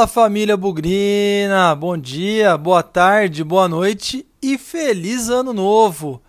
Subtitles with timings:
[0.00, 6.22] Fala família Bugrina, bom dia, boa tarde, boa noite e feliz ano novo!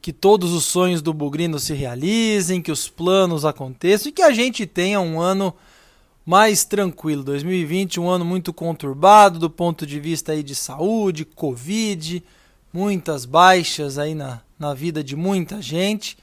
[0.00, 4.32] Que todos os sonhos do Bugrino se realizem, que os planos aconteçam e que a
[4.32, 5.52] gente tenha um ano
[6.24, 7.22] mais tranquilo.
[7.22, 12.24] 2020, um ano muito conturbado do ponto de vista aí de saúde, Covid,
[12.72, 16.16] muitas baixas aí na, na vida de muita gente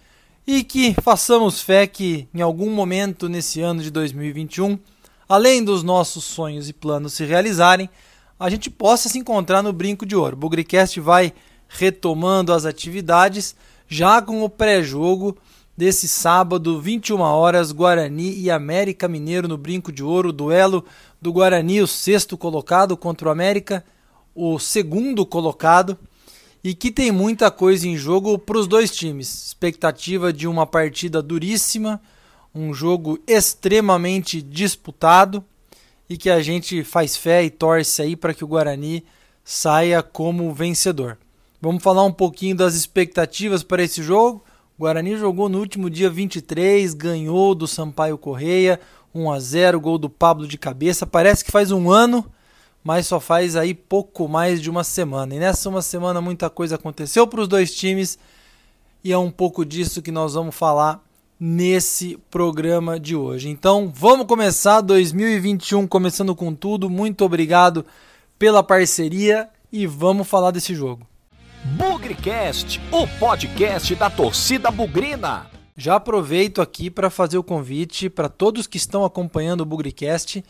[0.47, 4.79] e que façamos fé que em algum momento nesse ano de 2021
[5.27, 7.89] além dos nossos sonhos e planos se realizarem,
[8.39, 10.35] a gente possa se encontrar no Brinco de Ouro.
[10.35, 11.33] O Bugricast vai
[11.67, 13.55] retomando as atividades
[13.87, 15.37] já com o pré-jogo
[15.75, 20.83] desse sábado, 21 horas, Guarani e América Mineiro no Brinco de Ouro, duelo
[21.21, 23.85] do Guarani, o sexto colocado contra o América,
[24.33, 25.97] o segundo colocado,
[26.63, 29.47] e que tem muita coisa em jogo para os dois times.
[29.47, 32.01] Expectativa de uma partida duríssima,
[32.53, 35.43] um jogo extremamente disputado
[36.09, 39.03] e que a gente faz fé e torce aí para que o Guarani
[39.43, 41.17] saia como vencedor.
[41.61, 44.43] Vamos falar um pouquinho das expectativas para esse jogo.
[44.77, 48.79] O Guarani jogou no último dia 23, ganhou do Sampaio Correia,
[49.13, 51.07] 1 a 0, gol do Pablo de cabeça.
[51.07, 52.25] Parece que faz um ano,
[52.83, 55.33] mas só faz aí pouco mais de uma semana.
[55.33, 58.19] E nessa uma semana muita coisa aconteceu para os dois times
[59.03, 61.03] e é um pouco disso que nós vamos falar
[61.39, 63.49] nesse programa de hoje.
[63.49, 66.89] Então, vamos começar 2021 começando com tudo.
[66.89, 67.85] Muito obrigado
[68.39, 71.05] pela parceria e vamos falar desse jogo.
[71.63, 75.47] Bugrecast, o podcast da torcida bugrina.
[75.75, 80.43] Já aproveito aqui para fazer o convite para todos que estão acompanhando o Bugrecast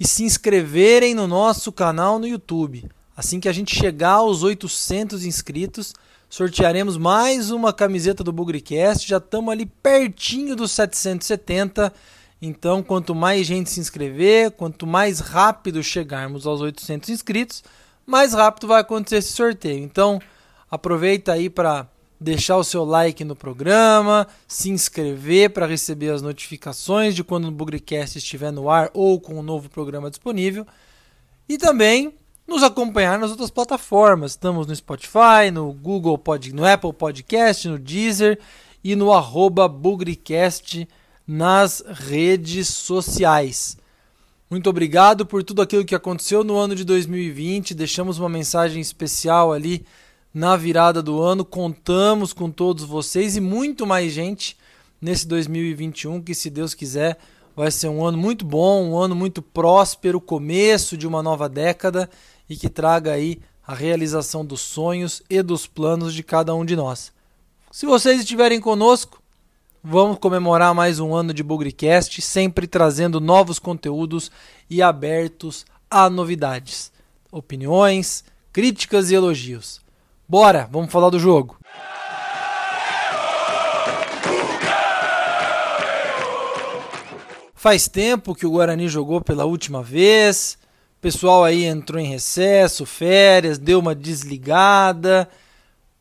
[0.00, 2.90] e se inscreverem no nosso canal no YouTube.
[3.16, 5.94] Assim que a gente chegar aos 800 inscritos,
[6.34, 9.08] sortearemos mais uma camiseta do Bugrecast.
[9.08, 11.92] Já estamos ali pertinho dos 770.
[12.42, 17.62] Então, quanto mais gente se inscrever, quanto mais rápido chegarmos aos 800 inscritos,
[18.04, 19.78] mais rápido vai acontecer esse sorteio.
[19.78, 20.20] Então,
[20.68, 21.86] aproveita aí para
[22.20, 27.52] deixar o seu like no programa, se inscrever para receber as notificações de quando o
[27.52, 30.66] Bugrecast estiver no ar ou com um novo programa disponível.
[31.48, 32.12] E também
[32.46, 34.32] nos acompanhar nas outras plataformas.
[34.32, 38.38] Estamos no Spotify, no Google Pod, no Apple Podcast, no Deezer
[38.82, 40.86] e no arroba Bugricast
[41.26, 43.78] nas redes sociais.
[44.50, 47.74] Muito obrigado por tudo aquilo que aconteceu no ano de 2020.
[47.74, 49.86] Deixamos uma mensagem especial ali
[50.32, 51.44] na virada do ano.
[51.44, 54.56] Contamos com todos vocês e muito mais gente
[55.00, 57.18] nesse 2021 que, se Deus quiser,
[57.56, 62.08] vai ser um ano muito bom, um ano muito próspero, começo de uma nova década
[62.48, 66.76] e que traga aí a realização dos sonhos e dos planos de cada um de
[66.76, 67.12] nós.
[67.72, 69.22] Se vocês estiverem conosco,
[69.82, 74.30] vamos comemorar mais um ano de Bugrecast, sempre trazendo novos conteúdos
[74.68, 76.92] e abertos a novidades,
[77.32, 79.80] opiniões, críticas e elogios.
[80.28, 81.58] Bora, vamos falar do jogo.
[87.54, 90.58] Faz tempo que o Guarani jogou pela última vez
[91.04, 95.28] pessoal aí entrou em recesso, férias, deu uma desligada,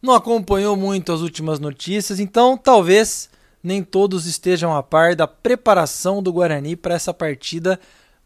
[0.01, 3.29] não acompanhou muito as últimas notícias, então talvez
[3.61, 7.77] nem todos estejam a par da preparação do Guarani para essa partida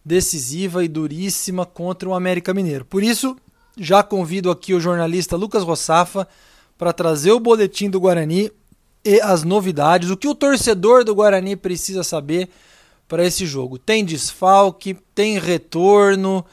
[0.06, 2.86] decisiva e duríssima contra o América Mineiro.
[2.86, 3.36] Por isso,
[3.76, 6.28] já convido aqui o jornalista Lucas Rossafa
[6.78, 8.52] para trazer o boletim do Guarani
[9.04, 12.48] e as novidades, o que o torcedor do Guarani precisa saber
[13.08, 13.80] para esse jogo.
[13.80, 16.46] Tem desfalque, tem retorno,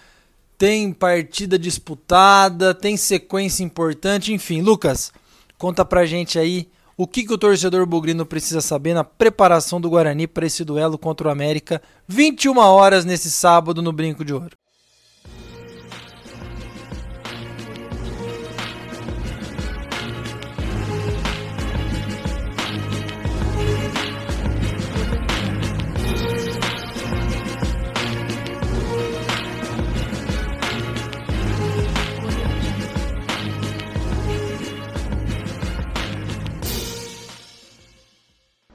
[0.57, 4.61] tem partida disputada, tem sequência importante, enfim.
[4.61, 5.13] Lucas,
[5.59, 9.91] conta pra gente aí o que, que o torcedor bugrino precisa saber na preparação do
[9.91, 14.64] Guarani para esse duelo contra o América, 21 horas nesse sábado no Brinco de Ouro.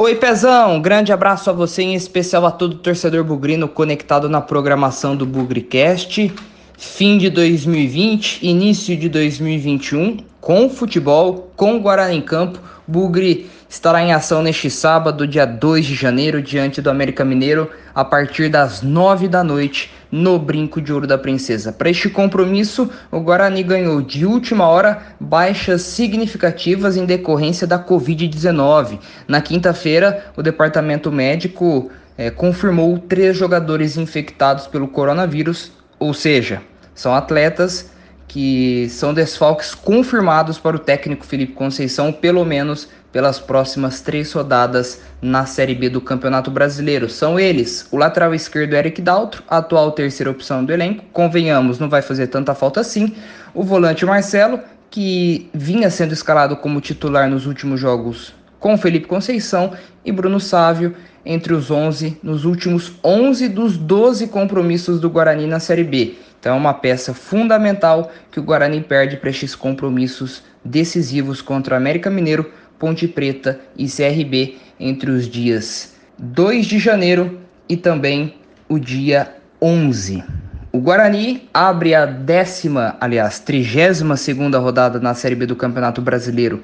[0.02, 0.82] Oi, Pezão!
[0.82, 6.34] Grande abraço a você, em especial a todo torcedor bugrino conectado na programação do Bugricast.
[6.78, 12.60] Fim de 2020, início de 2021, com futebol, com Guarani em campo.
[12.88, 18.04] Bugre estará em ação neste sábado, dia 2 de janeiro, diante do América Mineiro, a
[18.04, 21.72] partir das 9 da noite, no Brinco de Ouro da Princesa.
[21.72, 28.98] Para este compromisso, o Guarani ganhou de última hora baixas significativas em decorrência da Covid-19.
[29.28, 36.62] Na quinta-feira, o departamento médico é, confirmou três jogadores infectados pelo coronavírus Ou seja,
[36.96, 37.92] são atletas
[38.30, 45.02] que são desfalques confirmados para o técnico Felipe Conceição, pelo menos pelas próximas três rodadas
[45.20, 47.10] na Série B do Campeonato Brasileiro.
[47.10, 52.04] São eles, o lateral esquerdo Eric Daltro, atual terceira opção do elenco, convenhamos, não vai
[52.04, 53.16] fazer tanta falta assim,
[53.52, 54.60] o volante Marcelo,
[54.92, 59.72] que vinha sendo escalado como titular nos últimos jogos com Felipe Conceição,
[60.06, 65.60] e Bruno Sávio, entre os 11, nos últimos 11 dos 12 compromissos do Guarani na
[65.60, 66.16] Série B.
[66.40, 71.78] Então é uma peça fundamental que o Guarani perde para estes compromissos decisivos contra o
[71.78, 78.36] América Mineiro, Ponte Preta e CRB entre os dias 2 de janeiro e também
[78.68, 80.24] o dia 11.
[80.72, 86.64] O Guarani abre a décima, aliás, trigésima segunda rodada na Série B do Campeonato Brasileiro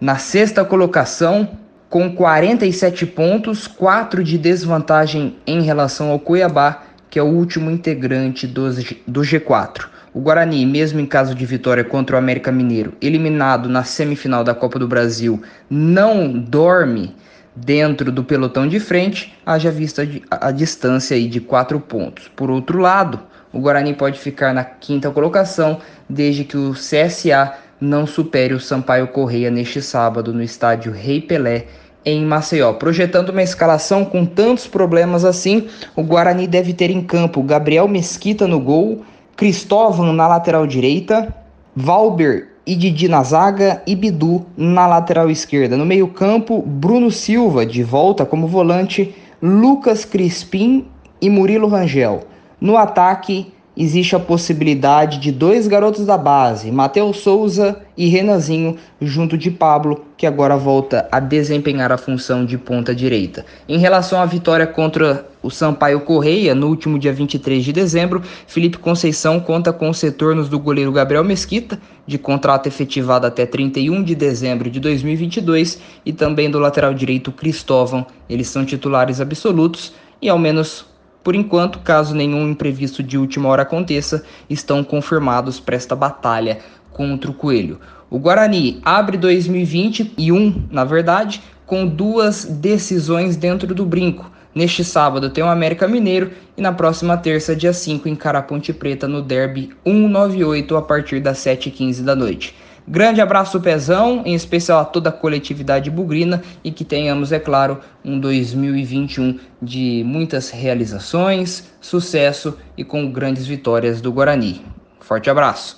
[0.00, 1.48] na sexta colocação
[1.88, 8.46] com 47 pontos, 4 de desvantagem em relação ao Cuiabá, que é o último integrante
[8.46, 8.70] do,
[9.06, 9.86] do G4.
[10.12, 14.54] O Guarani, mesmo em caso de vitória contra o América Mineiro, eliminado na semifinal da
[14.54, 17.14] Copa do Brasil, não dorme
[17.54, 22.28] dentro do pelotão de frente, haja vista a distância aí de 4 pontos.
[22.34, 23.20] Por outro lado,
[23.52, 29.08] o Guarani pode ficar na quinta colocação, desde que o CSA não supere o Sampaio
[29.08, 31.66] Correia neste sábado no estádio Rei Pelé
[32.04, 32.72] em Maceió.
[32.74, 38.46] Projetando uma escalação com tantos problemas assim, o Guarani deve ter em campo Gabriel Mesquita
[38.46, 39.02] no gol,
[39.36, 41.34] Cristóvão na lateral direita,
[41.74, 45.76] Valber e Didi na zaga e Bidu na lateral esquerda.
[45.76, 50.86] No meio-campo, Bruno Silva de volta como volante, Lucas Crispim
[51.20, 52.20] e Murilo Rangel.
[52.60, 59.38] No ataque, existe a possibilidade de dois garotos da base, Matheus Souza e Renanzinho, junto
[59.38, 63.46] de Pablo, que agora volta a desempenhar a função de ponta direita.
[63.68, 68.78] Em relação à vitória contra o Sampaio Correia, no último dia 23 de dezembro, Felipe
[68.78, 74.16] Conceição conta com os retornos do goleiro Gabriel Mesquita, de contrato efetivado até 31 de
[74.16, 78.04] dezembro de 2022, e também do lateral direito Cristóvão.
[78.28, 80.84] Eles são titulares absolutos e ao menos
[81.28, 86.60] por enquanto, caso nenhum imprevisto de última hora aconteça, estão confirmados para esta batalha
[86.90, 87.78] contra o Coelho.
[88.08, 94.32] O Guarani abre 2021, na verdade, com duas decisões dentro do brinco.
[94.54, 98.72] Neste sábado tem o América Mineiro e na próxima terça, dia 5, encara a Ponte
[98.72, 102.54] Preta no Derby 198 a partir das 7h15 da noite.
[102.90, 107.80] Grande abraço, Pezão, em especial a toda a coletividade bugrina e que tenhamos, é claro,
[108.02, 114.64] um 2021 de muitas realizações, sucesso e com grandes vitórias do Guarani.
[115.00, 115.74] Forte abraço.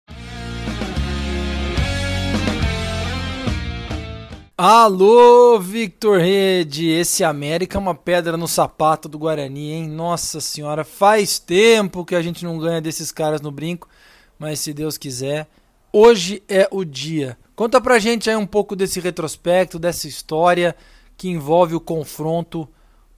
[4.56, 6.90] Alô, Victor Rede!
[6.90, 9.88] Esse América é uma pedra no sapato do Guarani, hein?
[9.88, 13.88] Nossa senhora, faz tempo que a gente não ganha desses caras no brinco,
[14.38, 15.48] mas se Deus quiser,
[15.92, 17.36] Hoje é o dia.
[17.56, 20.76] Conta pra gente aí um pouco desse retrospecto, dessa história
[21.16, 22.68] que envolve o confronto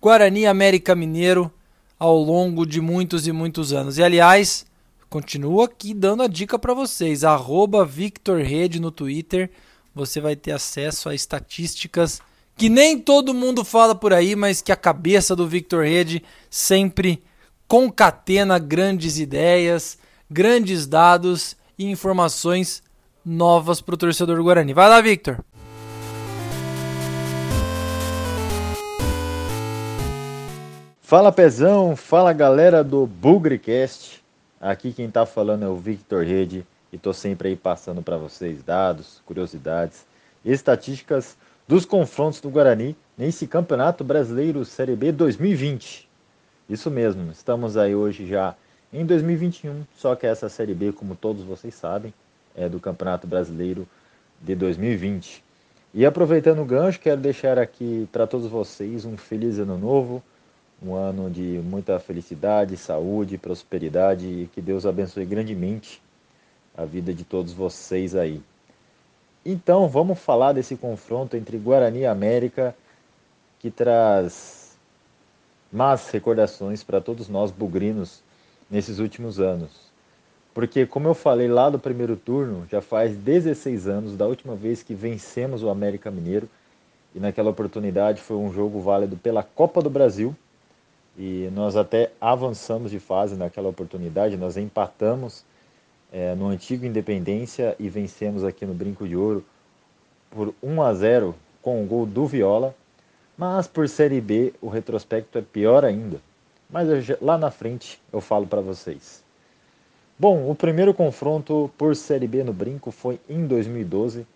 [0.00, 1.52] Guarani América Mineiro
[1.98, 3.98] ao longo de muitos e muitos anos.
[3.98, 4.64] E aliás,
[5.10, 9.50] continuo aqui dando a dica para vocês, arroba VictorRede no Twitter,
[9.94, 12.22] você vai ter acesso a estatísticas
[12.56, 17.22] que nem todo mundo fala por aí, mas que a cabeça do Victor Rede sempre
[17.68, 19.98] concatena grandes ideias,
[20.30, 22.82] grandes dados e informações
[23.24, 24.72] novas para o torcedor do Guarani.
[24.72, 25.38] Vai lá, Victor!
[31.00, 34.22] Fala Pezão, fala galera do Bugrecast.
[34.58, 38.62] Aqui quem tá falando é o Victor Rede e tô sempre aí passando para vocês
[38.62, 40.06] dados, curiosidades
[40.44, 41.36] estatísticas
[41.68, 46.08] dos confrontos do Guarani nesse Campeonato Brasileiro Série B 2020.
[46.68, 48.54] Isso mesmo, estamos aí hoje já
[48.92, 49.84] em 2021.
[49.96, 52.12] Só que essa Série B, como todos vocês sabem,
[52.54, 53.86] é do Campeonato Brasileiro
[54.40, 55.42] de 2020.
[55.94, 60.22] E aproveitando o gancho, quero deixar aqui para todos vocês um feliz ano novo,
[60.82, 66.02] um ano de muita felicidade, saúde, prosperidade e que Deus abençoe grandemente
[66.76, 68.42] a vida de todos vocês aí.
[69.44, 72.74] Então, vamos falar desse confronto entre Guarani e América
[73.58, 74.76] que traz
[75.72, 78.22] más recordações para todos nós bugrinos
[78.72, 79.70] nesses últimos anos.
[80.54, 84.82] Porque, como eu falei lá do primeiro turno, já faz 16 anos da última vez
[84.82, 86.48] que vencemos o América Mineiro.
[87.14, 90.34] E naquela oportunidade foi um jogo válido pela Copa do Brasil.
[91.18, 94.38] E nós até avançamos de fase naquela oportunidade.
[94.38, 95.44] Nós empatamos
[96.10, 99.44] é, no antigo Independência e vencemos aqui no Brinco de Ouro
[100.30, 102.74] por 1 a 0 com o gol do Viola.
[103.36, 106.18] Mas por Série B o retrospecto é pior ainda
[106.72, 109.22] mas eu, lá na frente eu falo para vocês.
[110.18, 114.26] Bom, o primeiro confronto por Série B no Brinco foi em 2012.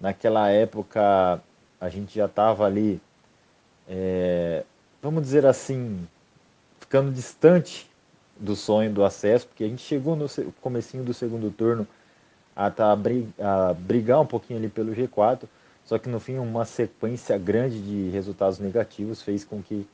[0.00, 1.40] Naquela época
[1.80, 3.00] a gente já estava ali,
[3.88, 4.64] é,
[5.00, 6.06] vamos dizer assim,
[6.80, 7.88] ficando distante
[8.36, 10.26] do sonho do acesso, porque a gente chegou no
[10.60, 11.86] comecinho do segundo turno
[12.56, 15.42] a, tá, a brigar um pouquinho ali pelo G4,
[15.84, 19.86] só que no fim uma sequência grande de resultados negativos fez com que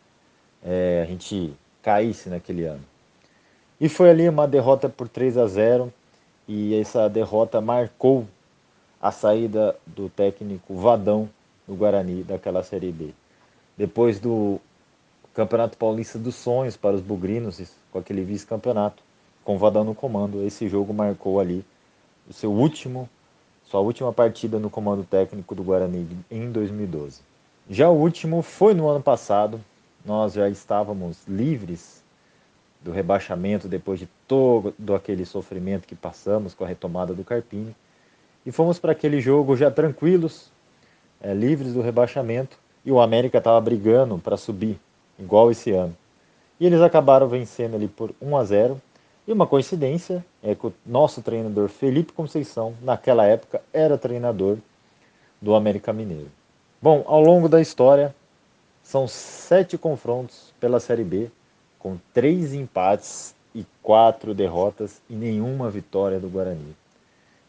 [0.63, 2.83] é, a gente caísse naquele ano.
[3.79, 5.93] E foi ali uma derrota por 3 a 0
[6.49, 8.27] e essa derrota marcou
[9.01, 11.29] a saída do técnico Vadão
[11.69, 13.11] do Guarani daquela Série B.
[13.77, 14.59] Depois do
[15.35, 17.61] Campeonato Paulista dos Sonhos para os bugrinos,
[17.93, 19.03] com aquele vice-campeonato,
[19.45, 21.63] com o Vadão no comando, esse jogo marcou ali
[22.29, 23.09] o seu último,
[23.67, 27.21] sua última partida no comando técnico do Guarani em 2012.
[27.69, 29.61] Já o último foi no ano passado,
[30.05, 32.03] nós já estávamos livres
[32.83, 37.75] do rebaixamento depois de todo aquele sofrimento que passamos com a retomada do Carpini.
[38.45, 40.51] E fomos para aquele jogo já tranquilos,
[41.23, 44.79] é, livres do rebaixamento, e o América estava brigando para subir,
[45.19, 45.97] igual esse ano.
[46.61, 48.83] E eles acabaram vencendo ali por 1 a 0.
[49.27, 54.59] E uma coincidência é que o nosso treinador Felipe Conceição, naquela época, era treinador
[55.41, 56.31] do América Mineiro.
[56.83, 58.15] Bom, ao longo da história,
[58.85, 61.31] são sete confrontos pela Série B,
[61.79, 66.77] com três empates e quatro derrotas e nenhuma vitória do Guarani.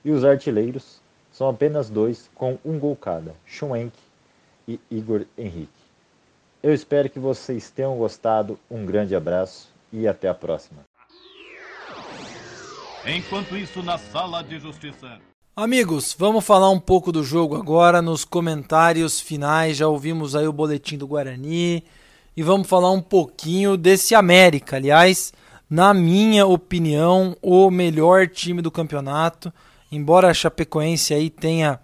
[0.03, 0.99] E os artilheiros
[1.31, 3.93] são apenas dois, com um gol cada, Schwenk
[4.67, 5.69] e Igor Henrique.
[6.63, 10.83] Eu espero que vocês tenham gostado, um grande abraço e até a próxima.
[13.05, 15.19] Enquanto isso, na sala de justiça.
[15.57, 19.77] Amigos, vamos falar um pouco do jogo agora nos comentários finais.
[19.77, 21.81] Já ouvimos aí o boletim do Guarani,
[22.35, 24.75] e vamos falar um pouquinho desse América.
[24.75, 25.31] Aliás,
[25.69, 29.49] na minha opinião, o melhor time do campeonato.
[29.89, 31.79] Embora a Chapecoense aí tenha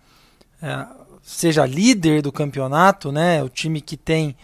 [0.62, 0.86] é,
[1.22, 3.42] seja líder do campeonato, né?
[3.42, 4.36] O time que tem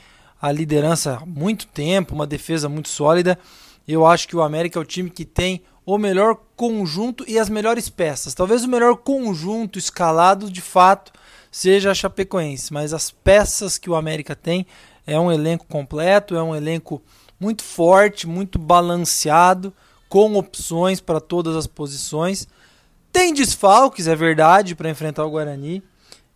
[0.41, 3.38] a liderança há muito tempo, uma defesa muito sólida.
[3.86, 7.48] Eu acho que o América é o time que tem o melhor conjunto e as
[7.48, 8.34] melhores peças.
[8.34, 11.13] Talvez o melhor conjunto escalado de fato
[11.50, 14.67] seja a Chapecoense, mas as peças que o América tem
[15.08, 17.01] é um elenco completo, é um elenco
[17.39, 19.74] muito forte, muito balanceado,
[20.10, 22.50] com opções para todas as posições.
[23.10, 25.82] Tem desfalques, é verdade, para enfrentar o Guarani.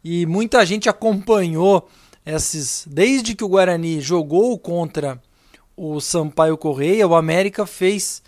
[0.01, 1.89] E muita gente acompanhou
[2.25, 2.86] esses.
[2.89, 5.22] Desde que o Guarani jogou contra
[5.75, 8.24] o Sampaio Correia, o América fez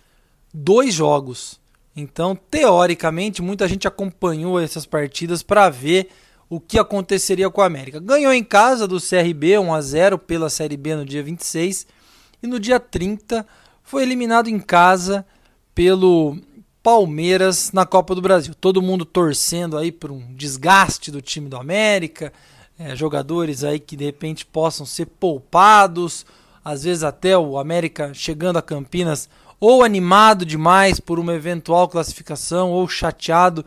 [0.53, 1.59] dois jogos.
[1.95, 6.09] Então, teoricamente, muita gente acompanhou essas partidas para ver
[6.49, 7.99] o que aconteceria com a América.
[7.99, 11.87] Ganhou em casa do CRB 1 a 0 pela Série B no dia 26
[12.41, 13.45] e no dia 30
[13.81, 15.25] foi eliminado em casa
[15.73, 16.37] pelo
[16.81, 18.53] Palmeiras na Copa do Brasil.
[18.53, 22.31] Todo mundo torcendo aí por um desgaste do time do América,
[22.77, 26.25] é, jogadores aí que de repente possam ser poupados,
[26.63, 29.27] às vezes até o América chegando a Campinas
[29.59, 33.65] ou animado demais por uma eventual classificação ou chateado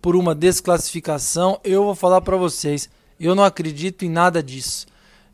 [0.00, 2.88] por uma desclassificação, eu vou falar para vocês,
[3.18, 4.86] eu não acredito em nada disso.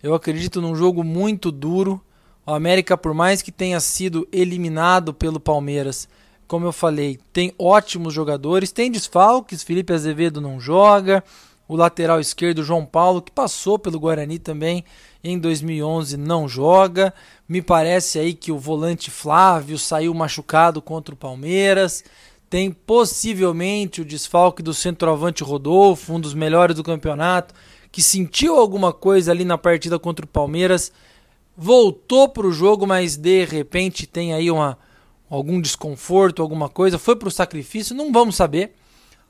[0.03, 2.01] Eu acredito num jogo muito duro.
[2.47, 6.09] O América, por mais que tenha sido eliminado pelo Palmeiras,
[6.47, 11.25] como eu falei, tem ótimos jogadores, tem desfalques, Felipe Azevedo não joga,
[11.67, 14.85] o lateral esquerdo João Paulo, que passou pelo Guarani também
[15.25, 17.15] em 2011, não joga.
[17.49, 22.05] Me parece aí que o volante Flávio saiu machucado contra o Palmeiras.
[22.51, 27.55] Tem possivelmente o desfalque do centroavante Rodolfo, um dos melhores do campeonato,
[27.91, 30.93] que sentiu alguma coisa ali na partida contra o Palmeiras,
[31.57, 34.79] voltou para o jogo, mas de repente tem aí uma,
[35.29, 38.75] algum desconforto, alguma coisa, foi para o sacrifício, não vamos saber.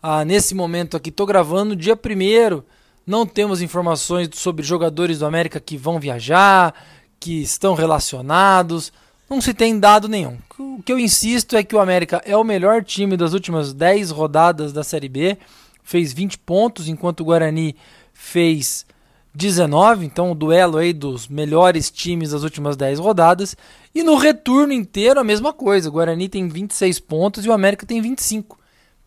[0.02, 2.64] Ah, nesse momento aqui, estou gravando dia primeiro,
[3.06, 6.74] não temos informações sobre jogadores do América que vão viajar,
[7.20, 8.92] que estão relacionados
[9.28, 10.38] não se tem dado nenhum.
[10.58, 14.10] O que eu insisto é que o América é o melhor time das últimas 10
[14.10, 15.38] rodadas da Série B,
[15.82, 17.74] fez 20 pontos, enquanto o Guarani
[18.12, 18.86] fez
[19.34, 23.56] 19, então o duelo aí dos melhores times das últimas 10 rodadas.
[23.94, 27.86] E no retorno inteiro a mesma coisa, o Guarani tem 26 pontos e o América
[27.86, 28.58] tem 25.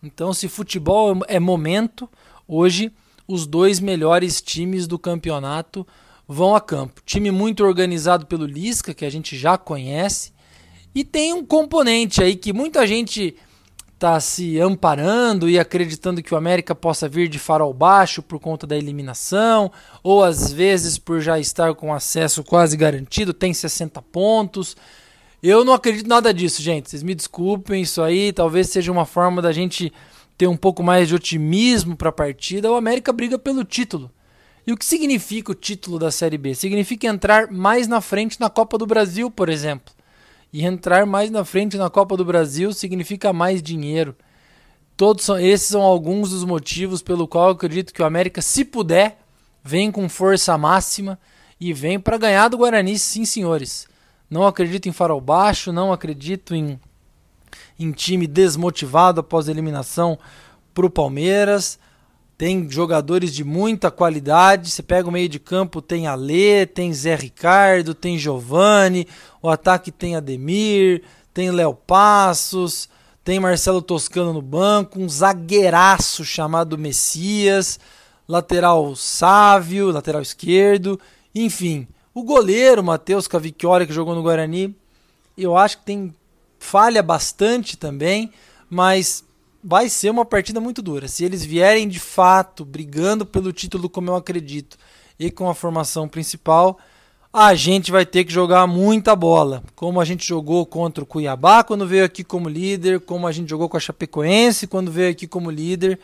[0.04, 2.10] Então se futebol é momento,
[2.48, 2.92] hoje
[3.27, 5.86] os dois melhores times do campeonato
[6.27, 7.01] vão a campo.
[7.05, 10.34] Time muito organizado pelo Lisca, que a gente já conhece.
[10.93, 13.36] E tem um componente aí que muita gente
[13.93, 18.67] está se amparando e acreditando que o América possa vir de farol baixo por conta
[18.67, 19.72] da eliminação,
[20.03, 24.77] ou às vezes por já estar com acesso quase garantido, tem 60 pontos.
[25.41, 26.89] Eu não acredito nada disso, gente.
[26.89, 29.91] Vocês me desculpem, isso aí talvez seja uma forma da gente
[30.38, 32.72] ter um pouco mais de otimismo para a partida.
[32.72, 34.12] O América briga pelo título.
[34.65, 36.53] E o que significa o título da Série B?
[36.53, 39.94] Significa entrar mais na frente na Copa do Brasil, por exemplo.
[40.51, 44.15] E entrar mais na frente na Copa do Brasil significa mais dinheiro.
[44.96, 48.65] Todos são, esses são alguns dos motivos pelo qual eu acredito que o América, se
[48.65, 49.20] puder,
[49.63, 51.20] vem com força máxima
[51.60, 53.88] e vem para ganhar do Guarani, sim, senhores.
[54.29, 56.79] Não acredito em farol baixo, não acredito em,
[57.80, 60.18] em time desmotivado após a eliminação
[60.74, 61.80] para o Palmeiras.
[62.38, 64.70] Tem jogadores de muita qualidade.
[64.70, 69.08] Você pega o meio de campo, tem Alê, tem Zé Ricardo, tem Giovani.
[69.42, 72.88] O ataque tem Ademir, tem Léo Passos,
[73.24, 77.80] tem Marcelo Toscano no banco, um zagueiraço chamado Messias,
[78.27, 81.00] lateral Sávio, lateral esquerdo.
[81.34, 84.75] Enfim, o goleiro Matheus Cavicchioli, que jogou no Guarani,
[85.38, 86.16] eu acho que tem
[86.59, 88.31] falha bastante também,
[88.69, 89.23] mas
[89.63, 91.07] vai ser uma partida muito dura.
[91.07, 94.77] Se eles vierem de fato brigando pelo título, como eu acredito,
[95.19, 96.77] e com a formação principal,
[97.33, 99.63] a gente vai ter que jogar muita bola.
[99.75, 103.49] Como a gente jogou contra o Cuiabá quando veio aqui como líder, como a gente
[103.49, 105.99] jogou com a Chapecoense quando veio aqui como líder.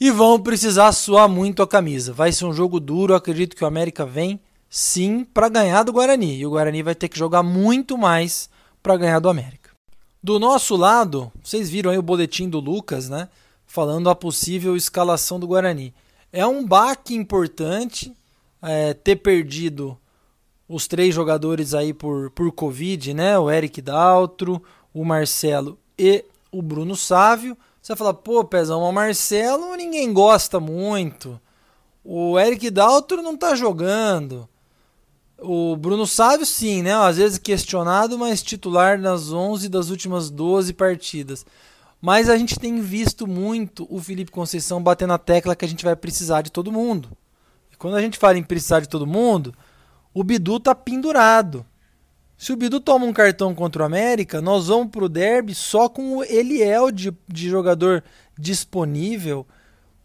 [0.00, 2.12] E vão precisar suar muito a camisa.
[2.12, 6.38] Vai ser um jogo duro, acredito que o América vem sim para ganhar do Guarani.
[6.38, 8.48] E o Guarani vai ter que jogar muito mais
[8.82, 9.70] para ganhar do América.
[10.22, 13.28] Do nosso lado, vocês viram aí o boletim do Lucas, né?
[13.66, 15.94] Falando a possível escalação do Guarani.
[16.32, 18.14] É um baque importante
[18.60, 19.96] é, ter perdido
[20.68, 23.38] os três jogadores aí por, por Covid, né?
[23.38, 27.56] O Eric Daltro, o Marcelo e o Bruno Sávio.
[27.80, 31.40] Você vai falar, pô, Pezão, o Marcelo ninguém gosta muito.
[32.04, 34.46] O Eric Daltro não tá jogando.
[35.42, 36.94] O Bruno Sávio, sim, né?
[36.94, 41.46] Às vezes questionado, mas titular nas 11 das últimas 12 partidas.
[42.00, 45.84] Mas a gente tem visto muito o Felipe Conceição bater na tecla que a gente
[45.84, 47.10] vai precisar de todo mundo.
[47.72, 49.54] E quando a gente fala em precisar de todo mundo,
[50.12, 51.64] o Bidu tá pendurado.
[52.36, 56.16] Se o Bidu toma um cartão contra o América, nós vamos pro derby só com
[56.16, 58.02] o Eliel de, de jogador
[58.38, 59.46] disponível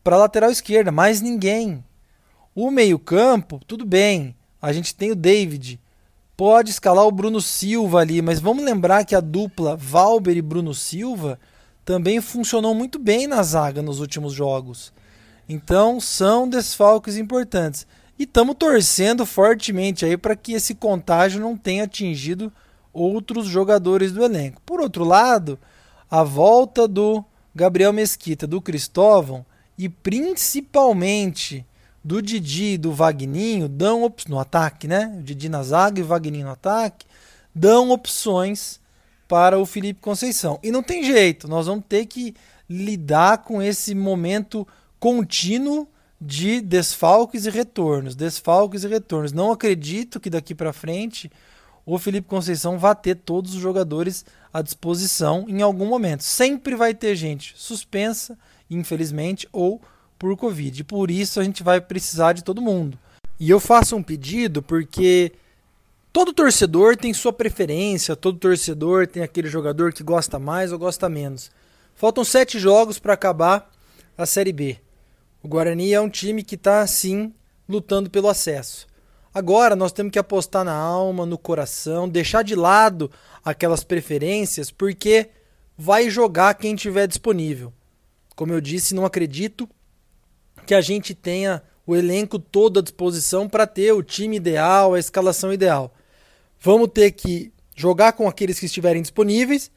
[0.03, 1.83] para lateral esquerda, mais ninguém.
[2.53, 4.35] O meio-campo, tudo bem.
[4.61, 5.79] A gente tem o David.
[6.35, 10.73] Pode escalar o Bruno Silva ali, mas vamos lembrar que a dupla Valber e Bruno
[10.73, 11.39] Silva
[11.85, 14.91] também funcionou muito bem na zaga nos últimos jogos.
[15.47, 17.85] Então são desfalques importantes.
[18.17, 22.51] E estamos torcendo fortemente aí para que esse contágio não tenha atingido
[22.91, 24.61] outros jogadores do elenco.
[24.65, 25.59] Por outro lado,
[26.09, 29.45] a volta do Gabriel Mesquita, do Cristóvão
[29.77, 31.65] e principalmente
[32.05, 35.15] do Didi e do Vagninho dão no ataque, né?
[35.17, 37.03] O Didi na zaga e o Vagninho no ataque
[37.53, 38.79] dão opções
[39.27, 40.59] para o Felipe Conceição.
[40.61, 42.35] E não tem jeito, nós vamos ter que
[42.69, 44.67] lidar com esse momento
[44.99, 45.87] contínuo
[46.21, 49.31] de desfalques e retornos, desfalques e retornos.
[49.31, 51.31] Não acredito que daqui para frente
[51.87, 56.21] o Felipe Conceição vá ter todos os jogadores à disposição em algum momento.
[56.21, 58.37] Sempre vai ter gente suspensa,
[58.69, 59.81] infelizmente, ou
[60.17, 60.83] por Covid.
[60.83, 62.97] Por isso a gente vai precisar de todo mundo.
[63.39, 65.31] E eu faço um pedido porque
[66.13, 71.09] todo torcedor tem sua preferência, todo torcedor tem aquele jogador que gosta mais ou gosta
[71.09, 71.51] menos.
[71.95, 73.71] Faltam sete jogos para acabar
[74.17, 74.77] a Série B.
[75.43, 77.33] O Guarani é um time que está, sim,
[77.67, 78.87] lutando pelo acesso.
[79.33, 83.11] Agora nós temos que apostar na alma, no coração, deixar de lado
[83.43, 85.29] aquelas preferências, porque
[85.77, 87.73] vai jogar quem tiver disponível.
[88.35, 89.69] Como eu disse, não acredito
[90.65, 94.99] que a gente tenha o elenco todo à disposição para ter o time ideal, a
[94.99, 95.93] escalação ideal.
[96.59, 99.71] Vamos ter que jogar com aqueles que estiverem disponíveis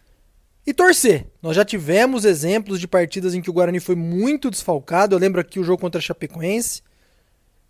[0.66, 1.26] e torcer.
[1.42, 5.14] Nós já tivemos exemplos de partidas em que o Guarani foi muito desfalcado.
[5.14, 6.82] Eu lembro aqui o jogo contra a Chapecoense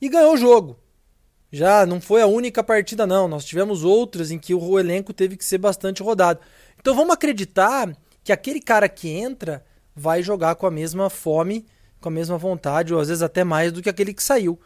[0.01, 0.79] e ganhou o jogo.
[1.51, 3.27] Já não foi a única partida, não.
[3.27, 6.41] Nós tivemos outras em que o elenco teve que ser bastante rodado.
[6.79, 9.65] Então vamos acreditar que aquele cara que entra
[9.97, 11.67] vai jogar com a mesma fome
[12.01, 14.59] com a mesma vontade, ou às vezes até mais do que aquele que saiu.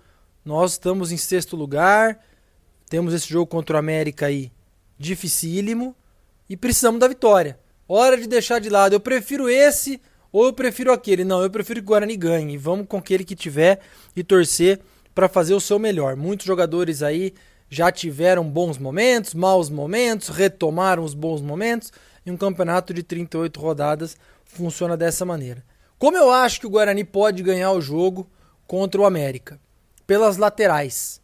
[0.45, 2.19] Nós estamos em sexto lugar,
[2.89, 4.53] temos esse jogo contra o América aí
[4.99, 5.97] dificílimo
[6.49, 7.59] e precisamos da vitória.
[7.89, 11.25] Hora de deixar de lado, eu prefiro esse ou eu prefiro aquele.
[11.25, 12.57] Não, eu prefiro que o Guarani ganhe.
[12.57, 13.81] Vamos com aquele que tiver
[14.17, 14.81] e torcer
[15.15, 16.17] para fazer o seu melhor.
[16.17, 17.35] Muitos jogadores aí
[17.69, 21.93] já tiveram bons momentos, maus momentos, retomaram os bons momentos
[22.25, 25.65] e um campeonato de 38 rodadas funciona dessa maneira.
[26.03, 28.29] Como eu acho que o Guarani pode ganhar o jogo
[28.67, 29.61] contra o América?
[30.05, 31.21] Pelas laterais.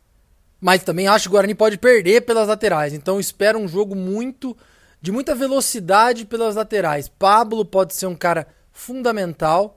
[0.60, 2.92] Mas também acho que o Guarani pode perder pelas laterais.
[2.92, 4.56] Então espero um jogo muito
[5.02, 7.08] de muita velocidade pelas laterais.
[7.08, 9.76] Pablo pode ser um cara fundamental,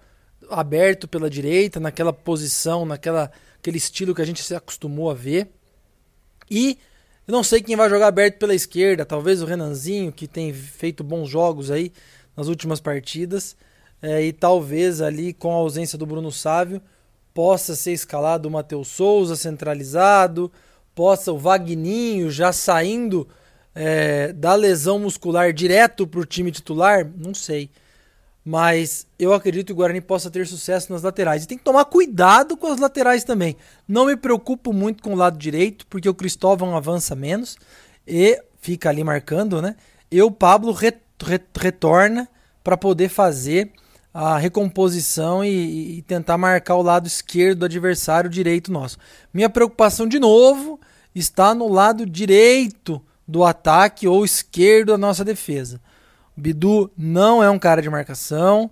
[0.52, 5.50] aberto pela direita, naquela posição, naquela aquele estilo que a gente se acostumou a ver.
[6.48, 6.78] E
[7.28, 11.04] eu não sei quem vai jogar aberto pela esquerda, talvez o Renanzinho, que tem feito
[11.04, 11.92] bons jogos aí
[12.38, 13.58] nas últimas partidas.
[14.02, 16.82] É, e talvez ali com a ausência do Bruno Sávio
[17.34, 20.52] possa ser escalado o Matheus Souza centralizado,
[20.94, 23.28] possa o Vagninho já saindo
[23.74, 27.70] é, da lesão muscular direto para o time titular, não sei.
[28.44, 31.44] Mas eu acredito que o Guarani possa ter sucesso nas laterais.
[31.44, 33.56] E tem que tomar cuidado com as laterais também.
[33.88, 37.56] Não me preocupo muito com o lado direito, porque o Cristóvão avança menos
[38.08, 39.76] e fica ali marcando, né?
[40.10, 40.92] E o Pablo re,
[41.24, 42.28] re, retorna
[42.64, 43.72] para poder fazer
[44.14, 48.98] a recomposição e, e, tentar marcar o lado esquerdo do adversário direito nosso.
[49.34, 50.80] Minha preocupação, de novo,
[51.16, 55.80] está no lado direito do ataque ou esquerdo da nossa defesa.
[56.38, 58.70] O Bidu não é um cara de marcação.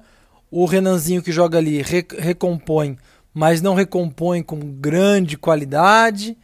[0.51, 2.97] O Renanzinho que joga ali re recompõe,
[3.33, 6.37] mas não recompõe com grande qualidade.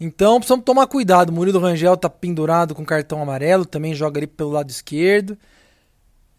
[0.00, 1.30] Então precisamos tomar cuidado.
[1.30, 5.38] O Murilo Rangel está pendurado com cartão amarelo, também joga ali pelo lado esquerdo.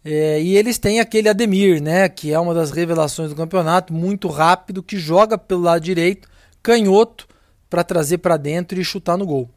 [0.06, 4.28] É, e eles têm aquele Ademir, né, que é uma das revelações do campeonato, muito
[4.28, 6.28] rápido, que joga pelo lado direito,
[6.62, 7.28] canhoto,
[7.70, 9.50] para trazer para dentro e chutar no gol.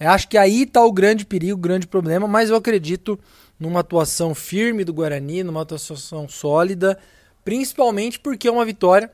[0.00, 3.18] Eu acho que aí está o grande perigo, o grande problema, mas eu acredito
[3.60, 6.98] numa atuação firme do Guarani, numa atuação sólida,
[7.44, 9.12] principalmente porque uma vitória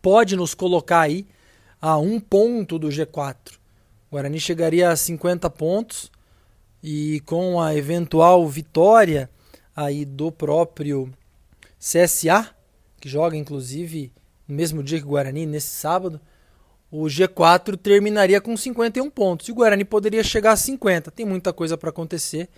[0.00, 1.26] pode nos colocar aí
[1.80, 3.36] a um ponto do G4.
[4.10, 6.10] O Guarani chegaria a 50 pontos
[6.82, 9.30] e com a eventual vitória
[9.74, 11.12] aí do próprio
[11.78, 12.54] CSA,
[13.00, 14.12] que joga inclusive
[14.46, 16.20] no mesmo dia que o Guarani, nesse sábado,
[16.90, 21.10] o G4 terminaria com 51 pontos e o Guarani poderia chegar a 50.
[21.10, 22.50] Tem muita coisa para acontecer,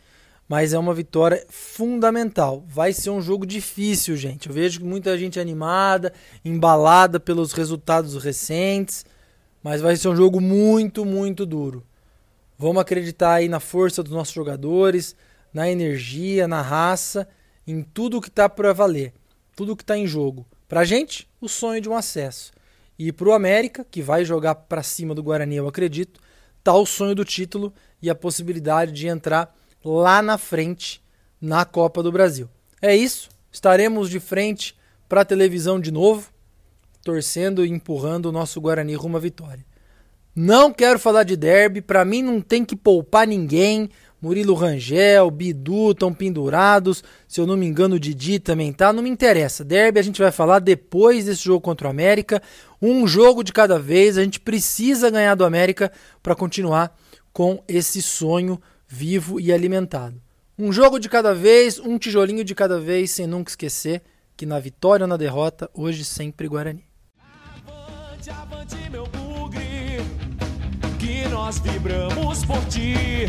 [0.49, 2.65] mas é uma vitória fundamental.
[2.69, 4.49] Vai ser um jogo difícil, gente.
[4.49, 6.13] Eu vejo muita gente animada,
[6.45, 9.07] embalada pelos resultados recentes,
[9.63, 11.87] mas vai ser um jogo muito, muito duro.
[12.59, 15.15] Vamos acreditar aí na força dos nossos jogadores,
[15.55, 17.29] na energia, na raça,
[17.65, 19.15] em tudo que está para valer,
[19.55, 20.45] tudo que está em jogo.
[20.69, 22.53] Para a gente, o sonho de um acesso.
[22.99, 26.21] E para o América, que vai jogar para cima do Guarani, eu acredito,
[26.63, 31.03] tá o sonho do título e a possibilidade de entrar lá na frente
[31.41, 32.49] na Copa do Brasil.
[32.83, 34.77] É isso, estaremos de frente
[35.09, 36.31] para a televisão de novo,
[37.03, 39.65] torcendo e empurrando o nosso Guarani rumo à vitória.
[40.35, 43.89] Não quero falar de derby, para mim não tem que poupar ninguém.
[44.25, 47.05] Murilo Rangel, Bidu estão pendurados.
[47.29, 48.91] Se eu não me engano, o Didi também tá.
[48.91, 49.63] Não me interessa.
[49.63, 52.41] Derby a gente vai falar depois desse jogo contra o América.
[52.81, 54.17] Um jogo de cada vez.
[54.17, 56.97] A gente precisa ganhar do América para continuar
[57.35, 58.59] com esse sonho
[58.89, 60.19] vivo e alimentado.
[60.59, 64.01] Um jogo de cada vez, um tijolinho de cada vez, sem nunca esquecer
[64.35, 66.83] que na vitória ou na derrota, hoje sempre Guarani.
[67.69, 69.99] Avante, avante, meu bugre,
[70.99, 73.29] que nós vibramos por ti